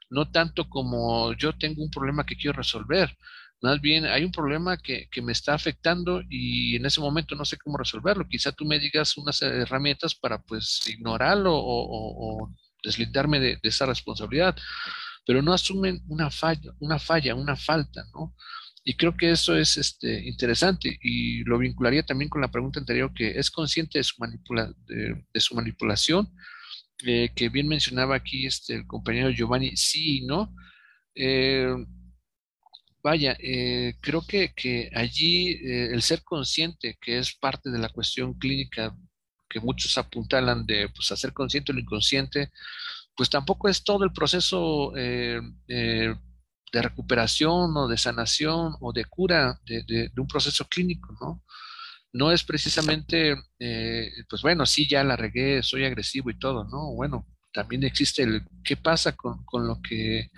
[0.10, 3.16] no tanto como yo tengo un problema que quiero resolver,
[3.62, 7.58] más bien hay un problema que, me está afectando y en ese momento no sé
[7.58, 8.28] cómo resolverlo.
[8.28, 14.56] Quizá tú me digas unas herramientas para pues ignorarlo o, deslindarme de, esa responsabilidad,
[15.26, 18.36] pero no asumen una falla, una falla, una falta, ¿no?
[18.90, 23.14] Y creo que eso es este, interesante y lo vincularía también con la pregunta anterior,
[23.14, 26.32] que es consciente de su, manipula, de su manipulación
[27.06, 30.56] eh, que bien mencionaba aquí este, el compañero Giovanni, sí no.
[31.14, 31.68] Eh,
[33.04, 38.36] vaya, eh, creo que, que allí el ser consciente, que es parte de la cuestión
[38.36, 38.96] clínica
[39.50, 42.52] que muchos apuntalan de pues, hacer consciente lo inconsciente,
[43.18, 44.94] pues tampoco es todo el proceso
[46.72, 51.44] de recuperación o de sanación o de cura de, de, un proceso clínico, ¿no?
[52.14, 56.94] no es precisamente, eh, pues bueno, sí, ya la regué, soy agresivo y todo, ¿no?
[56.94, 60.30] Bueno, también existe el qué pasa con, lo, que,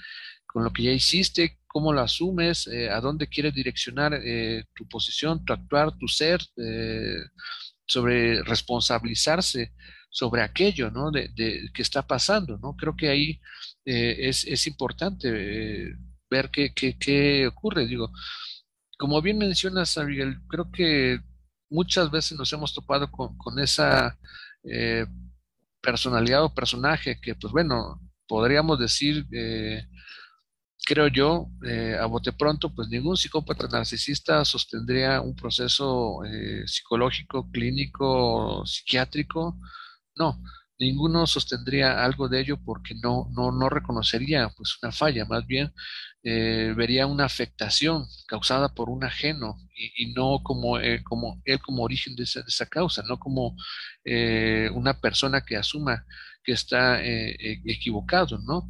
[0.46, 4.88] con lo que ya hiciste, cómo lo asumes, eh, a dónde quieres direccionar eh, tu
[4.88, 6.42] posición, tu actuar, tu ser,
[7.86, 9.74] sobre responsabilizarse
[10.12, 11.12] sobre aquello, ¿no?
[11.12, 12.76] De, de, que está pasando, ¿no?
[12.76, 13.40] Creo que ahí
[13.86, 15.96] es, es, importante
[16.30, 18.12] ver qué, qué, qué ocurre, digo.
[18.98, 21.20] Como bien mencionas, Abigail, creo que
[21.70, 24.18] muchas veces nos hemos topado con, esa
[24.64, 25.06] eh,
[25.82, 29.88] personalidad o personaje que, pues bueno, podríamos decir, eh,
[30.86, 36.20] creo yo, eh, a bote pronto, pues ningún psicópata narcisista sostendría un proceso
[36.66, 39.58] psicológico, clínico, psiquiátrico.
[40.16, 40.42] No,
[40.80, 45.72] ninguno sostendría algo de ello porque no, no, no reconocería pues una falla, más bien
[46.22, 51.84] eh, vería una afectación causada por un ajeno y, no como, eh, como él como
[51.84, 53.56] origen de esa, causa, no como
[54.04, 56.06] eh, una persona que asuma
[56.44, 58.70] que está e, equivocado, ¿no?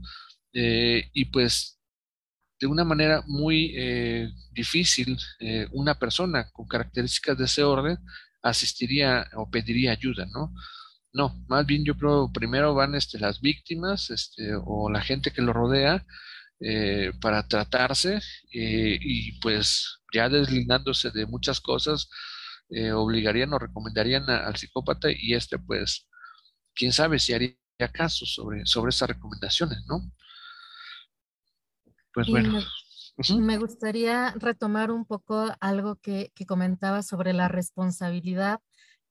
[0.51, 1.79] y pues
[2.59, 3.75] de una manera muy
[4.51, 5.17] difícil,
[5.71, 7.97] una persona con características de ese orden
[8.41, 10.51] asistiría o pediría ayuda, ¿no?
[11.13, 15.41] No, más bien yo creo primero van este, las víctimas este, o la gente que
[15.41, 16.05] lo rodea
[16.61, 18.19] eh, para tratarse
[18.51, 22.09] eh, y pues ya deslindándose de muchas cosas,
[22.69, 26.07] eh, obligarían o recomendarían al psicópata y este pues,
[26.75, 27.55] quién sabe si haría
[27.93, 30.11] caso sobre, sobre esas recomendaciones, ¿no?
[32.13, 32.61] Pues bueno.
[33.37, 38.59] Me, gustaría retomar un poco algo que, que comentaba sobre la responsabilidad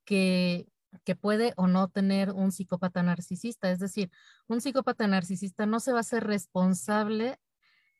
[0.03, 0.67] que,
[1.03, 3.71] que puede o no tener un psicópata narcisista.
[3.71, 4.11] Es decir,
[4.47, 7.39] un psicópata narcisista no se va a ser responsable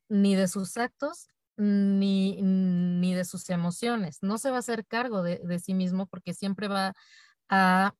[0.09, 1.27] ni de sus actos
[1.57, 4.19] ni, ni de sus emociones.
[4.21, 6.93] No se va a hacer cargo de, sí mismo porque siempre va
[7.49, 7.95] a,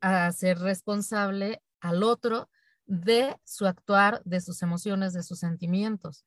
[0.00, 2.50] a ser responsable al otro
[2.86, 6.24] de su actuar, de sus emociones, de sus sentimientos.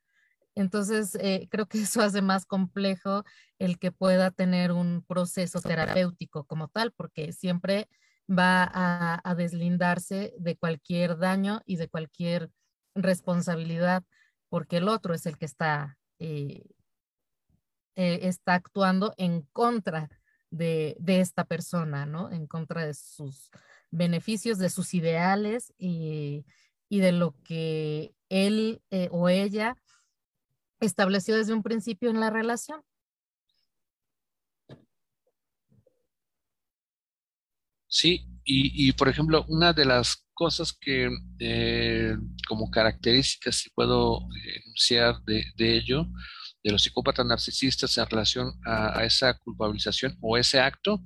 [0.55, 3.23] Entonces, eh, creo que eso hace más complejo
[3.59, 7.87] el que pueda tener un proceso terapéutico como tal, porque siempre
[8.29, 12.49] va a, deslindarse de cualquier daño y de cualquier
[12.95, 14.03] responsabilidad,
[14.49, 16.63] porque el otro es el que está, eh,
[17.95, 20.09] eh, está actuando en contra
[20.49, 22.31] de, esta persona, ¿no?
[22.31, 23.49] En contra de sus
[23.89, 26.45] beneficios, de sus ideales y
[26.89, 28.81] de lo que él
[29.11, 29.80] o ella
[30.81, 32.81] estableció desde un principio en la relación.
[37.87, 41.09] Sí, y, por ejemplo, una de las cosas que
[41.39, 42.15] eh,
[42.47, 44.21] como características, si puedo
[44.65, 46.07] enunciar de, ello,
[46.63, 51.01] de los psicópatas narcisistas en relación a, esa culpabilización o ese acto,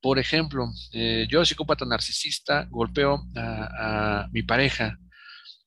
[0.00, 4.98] por ejemplo, eh, yo psicópata narcisista golpeo a, a mi pareja,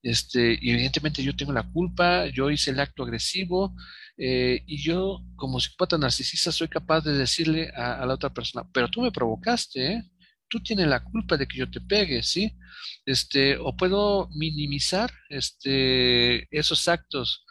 [0.03, 3.75] este, y evidentemente yo tengo la culpa, yo hice el acto agresivo
[4.17, 8.89] eh, y yo como psicópata narcisista soy capaz de decirle a, la otra persona, pero
[8.89, 10.03] tú me provocaste, ¿eh?
[10.49, 12.57] tú tienes la culpa de que yo te pegue, ¿sí?
[13.05, 17.45] Este, o puedo minimizar este, esos actos.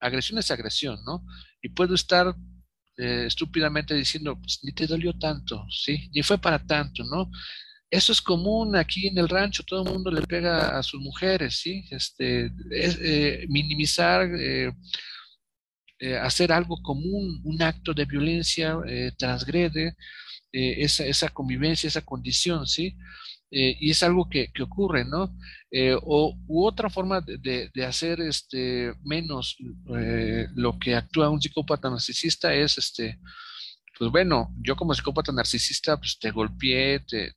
[0.00, 1.24] Agresión es agresión, ¿no?
[1.62, 2.34] Y puedo estar
[2.96, 6.10] eh, estúpidamente diciendo, pues, ni te dolió tanto, ¿sí?
[6.12, 7.30] Ni fue para tanto, ¿no?
[7.94, 11.60] Eso es común aquí en el rancho, todo el mundo le pega a sus mujeres,
[11.60, 11.84] ¿sí?
[11.92, 14.72] Este, eh, minimizar, eh,
[16.00, 18.76] eh, hacer algo común, un acto de violencia,
[19.16, 19.94] transgrede
[20.50, 22.96] esa, esa, convivencia, esa condición, ¿sí?
[23.50, 25.32] y es algo que, que ocurre, ¿no?
[26.02, 29.56] o u otra forma de, de hacer este, menos
[30.56, 33.20] lo que actúa un psicópata narcisista es este,
[33.98, 37.32] pues bueno, yo como psicópata narcisista, pues te golpeé, te,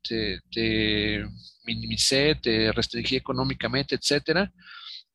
[0.51, 1.23] te,
[1.65, 4.51] minimicé, te restringí económicamente, etcétera.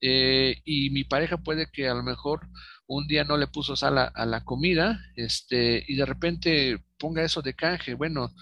[0.00, 2.48] Eh, y mi pareja puede que a lo mejor
[2.86, 7.40] un día no le puso sal a, la comida, este, y de repente ponga eso
[7.40, 8.32] de canje, bueno,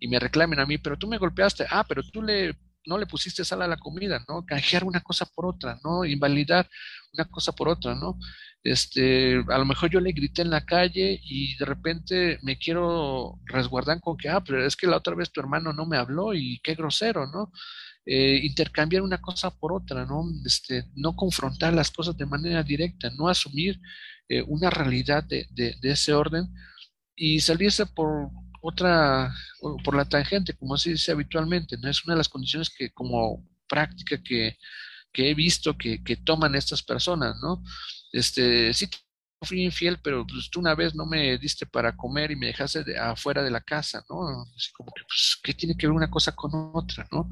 [0.00, 2.56] y me reclamen a mí, pero tú me golpeaste, ah, pero tú le
[2.88, 4.44] no le pusiste sal a la comida, ¿no?
[4.46, 6.04] Canjear una cosa por otra, ¿no?
[6.04, 6.68] Invalidar
[7.12, 8.18] una cosa por otra, ¿no?
[8.64, 13.38] Este, a lo mejor yo le grité en la calle y de repente me quiero
[13.44, 16.34] resguardar con que, ah, pero es que la otra vez tu hermano no me habló
[16.34, 17.52] y qué grosero, ¿no?
[18.06, 20.24] Eh, intercambiar una cosa por otra, ¿no?
[20.44, 23.78] Este, no confrontar las cosas de manera directa, no asumir
[24.28, 26.48] eh, una realidad de, de, ese orden
[27.14, 28.30] y salirse por
[28.60, 29.32] otra,
[29.84, 31.88] por la tangente, como se dice habitualmente, ¿no?
[31.88, 34.56] Es una de las condiciones que como práctica que,
[35.12, 37.62] que he visto que, que toman estas personas, ¿no?
[38.12, 38.88] este, sí
[39.42, 42.98] fui infiel, pero pues, tú una vez no me diste para comer y me dejaste
[42.98, 44.42] afuera de la casa, ¿no?
[44.56, 47.28] Así como que, pues, ¿qué tiene que ver una cosa con otra, ¿no?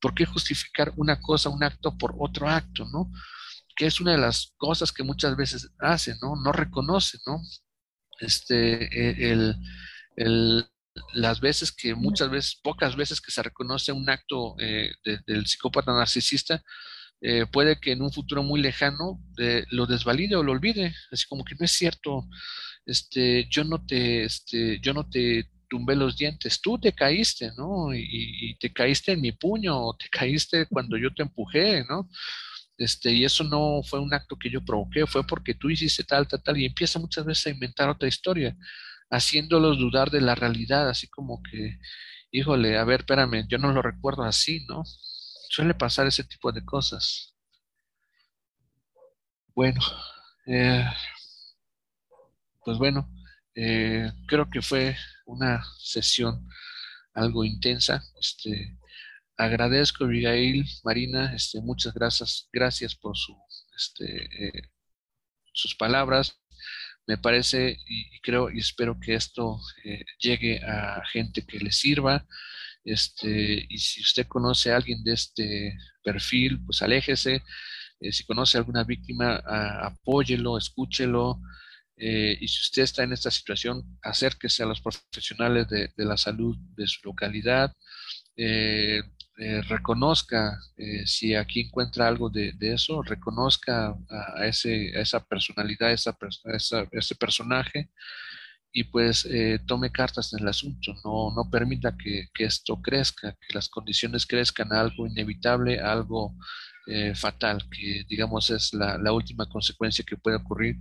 [0.00, 3.10] ¿Por qué justificar una cosa, un acto por otro acto, ¿no?
[3.76, 6.36] Que es una de las cosas que muchas veces hacen, ¿no?
[6.36, 7.40] No reconoce, ¿no?
[8.20, 9.56] Este, e, el,
[10.18, 10.66] el,
[11.14, 14.92] las veces que muchas veces, pocas veces que se reconoce un acto eh,
[15.26, 16.62] del psicópata narcisista,
[17.20, 21.26] eh, puede que en un futuro muy lejano eh, lo desvalide o lo olvide, así
[21.26, 22.28] como que no es cierto,
[22.86, 27.94] este, yo no te, este, yo no te tumbé los dientes, tú te caíste, ¿no?
[27.94, 32.08] Y, te caíste en mi puño, o te caíste cuando yo te empujé, ¿no?
[32.78, 36.28] Este, y eso no fue un acto que yo provoqué, fue porque tú hiciste tal,
[36.28, 38.56] tal, tal, y empieza muchas veces a inventar otra historia,
[39.10, 41.78] haciéndolos dudar de la realidad, así como que,
[42.30, 44.84] híjole, a ver, espérame, yo no lo recuerdo así, ¿no?
[45.48, 47.34] suele pasar ese tipo de cosas.
[49.54, 49.80] Bueno,
[50.46, 50.84] eh,
[52.64, 53.10] pues bueno,
[53.54, 54.96] eh, creo que fue
[55.26, 56.48] una sesión
[57.14, 58.02] algo intensa.
[58.20, 58.78] Este,
[59.36, 63.36] agradezco, Abigail, Marina, este, muchas gracias, gracias por su,
[63.76, 64.62] este, eh,
[65.52, 66.40] sus palabras.
[67.08, 69.58] Me parece y, creo y espero que esto
[70.20, 72.24] llegue a gente que le sirva,
[72.88, 77.42] este, y si usted conoce a alguien de este perfil, pues aléjese.
[78.00, 79.42] Eh, si conoce a alguna víctima,
[79.82, 81.40] apóyelo, escúchelo.
[81.96, 86.56] Eh, y si usted está en esta situación, acérquese a los profesionales de, la salud
[86.76, 87.72] de su localidad.
[88.36, 89.02] Eh,
[89.68, 90.58] reconozca
[91.04, 96.10] si aquí encuentra algo de, eso, reconozca a, ese, a esa personalidad, a, esa,
[96.80, 97.88] a ese personaje
[98.72, 103.54] y pues eh, tome cartas en el asunto, no, no permita que, esto crezca, que
[103.54, 106.36] las condiciones crezcan a algo inevitable, algo
[106.86, 110.76] eh, fatal, que digamos es la, última consecuencia que puede ocurrir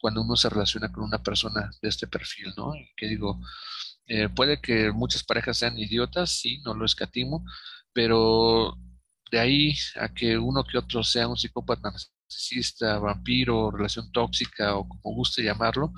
[0.00, 2.72] cuando uno se relaciona con una persona de este perfil, ¿no?
[2.96, 3.40] que digo,
[4.06, 7.44] eh, puede que muchas parejas sean idiotas, sí, no lo escatimo,
[7.96, 8.76] pero
[9.32, 14.86] de ahí a que uno que otro sea un psicópata narcisista, vampiro, relación tóxica o
[14.86, 15.92] como guste llamarlo,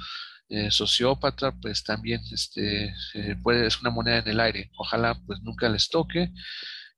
[0.48, 4.70] eh, sociópata, pues también este, eh, puede, es una moneda en el aire.
[4.78, 6.30] Ojalá pues nunca les toque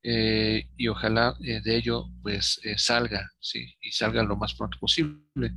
[0.03, 5.55] eh, y ojalá de ello pues salga, sí, y salga lo más pronto posible.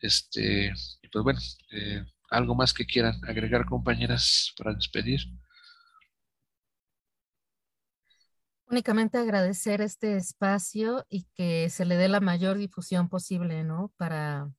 [0.00, 0.66] Este,
[1.02, 1.40] y pues bueno,
[2.30, 5.20] algo más que quieran agregar compañeras para despedir.
[8.68, 13.92] Únicamente agradecer este espacio y que se le dé la mayor difusión posible, ¿no?
[13.96, 14.50] Para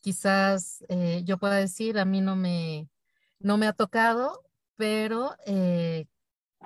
[0.00, 2.90] quizás eh, yo pueda decir, a mí no me,
[3.38, 4.42] no me ha tocado,
[4.74, 6.06] pero eh,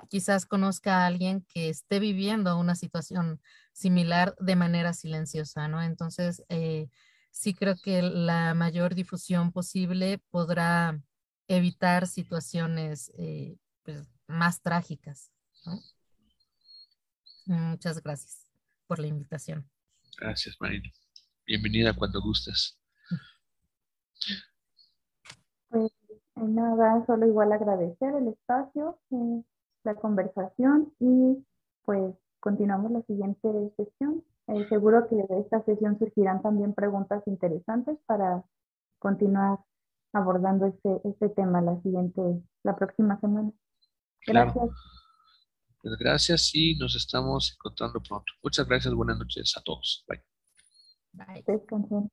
[0.09, 3.39] quizás conozca a alguien que esté viviendo una situación
[3.71, 5.83] similar de manera silenciosa, ¿no?
[5.83, 6.89] Entonces, eh,
[7.29, 10.99] sí creo que la mayor difusión posible podrá
[11.47, 13.11] evitar situaciones
[13.83, 15.31] pues, más trágicas,
[15.65, 15.79] ¿no?
[17.49, 18.47] Muchas gracias
[18.85, 19.67] por la invitación.
[20.19, 20.87] Gracias, Marina.
[21.47, 22.79] Bienvenida cuando gustes.
[25.69, 25.91] Pues
[26.35, 29.43] nada, solo igual agradecer el espacio, eh,
[29.83, 31.43] la conversación y
[31.85, 34.23] pues continuamos la siguiente sesión.
[34.47, 38.43] Eh, seguro que de esta sesión surgirán también preguntas interesantes para
[38.99, 39.57] continuar
[40.13, 42.21] abordando este, este tema la siguiente,
[42.61, 43.51] la próxima semana.
[44.27, 44.69] Gracias.
[45.81, 48.33] Pues gracias y nos estamos encontrando pronto.
[48.43, 50.05] Muchas gracias, buenas noches a todos.
[50.07, 50.23] Bye.
[51.13, 52.09] Bye.